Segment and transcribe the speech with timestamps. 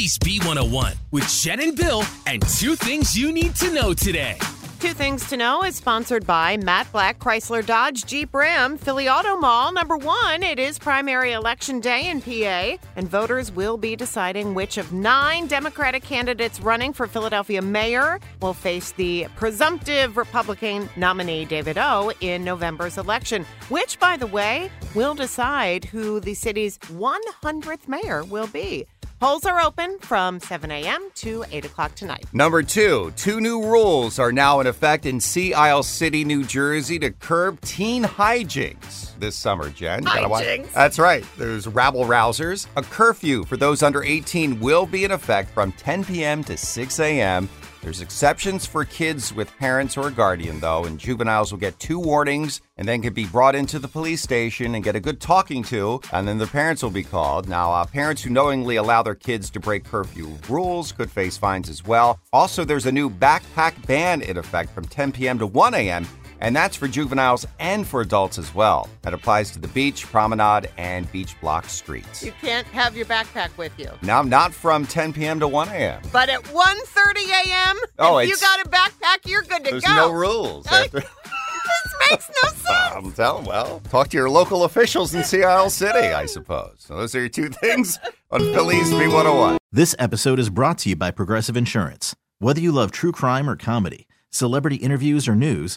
[0.00, 4.38] Philly's B101 with Jen and Bill and two things you need to know today.
[4.78, 9.36] Two Things to Know is sponsored by Matt Blatt Chrysler Dodge Jeep Ram Philly Auto
[9.36, 9.72] Mall.
[9.72, 14.78] Number one, it is primary election day in PA, and voters will be deciding which
[14.78, 21.76] of nine Democratic candidates running for Philadelphia mayor will face the presumptive Republican nominee David
[21.76, 28.24] O in November's election, which, by the way, will decide who the city's 100th mayor
[28.24, 28.86] will be.
[29.20, 31.10] Polls are open from 7 a.m.
[31.16, 32.24] to 8 o'clock tonight.
[32.32, 36.98] Number two, two new rules are now in effect in Sea Isle City, New Jersey
[37.00, 40.04] to curb teen hijinks this summer, Jen.
[40.04, 40.72] You gotta watch- Hijinks?
[40.72, 41.22] That's right.
[41.36, 42.66] There's rabble rousers.
[42.76, 46.42] A curfew for those under 18 will be in effect from 10 p.m.
[46.44, 47.46] to 6 a.m.
[47.82, 51.98] There's exceptions for kids with parents or a guardian, though, and juveniles will get two
[51.98, 55.62] warnings and then can be brought into the police station and get a good talking
[55.64, 57.48] to, and then the parents will be called.
[57.48, 61.70] Now, uh, parents who knowingly allow their kids to break curfew rules could face fines
[61.70, 62.20] as well.
[62.34, 65.38] Also, there's a new backpack ban in effect from 10 p.m.
[65.38, 66.06] to 1 a.m.
[66.40, 68.88] And that's for juveniles and for adults as well.
[69.02, 72.22] That applies to the beach, promenade, and beach block streets.
[72.22, 73.90] You can't have your backpack with you.
[74.02, 75.38] Now, not from 10 p.m.
[75.40, 76.00] to 1 a.m.
[76.12, 79.94] But at 1.30 a.m., Oh, if you got a backpack, you're good to There's go.
[79.94, 80.66] no rules.
[80.66, 82.66] After- this makes no sense.
[82.96, 86.76] I'm telling, well, talk to your local officials in Sea Isle City, I suppose.
[86.78, 87.98] So those are your two things
[88.30, 89.58] on Philly's B101.
[89.72, 92.16] This episode is brought to you by Progressive Insurance.
[92.38, 95.76] Whether you love true crime or comedy, celebrity interviews or news,